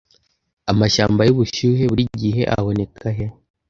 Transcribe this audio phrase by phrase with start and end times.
[0.71, 3.25] Amashyamba yubushyuhe buri gihe aboneka he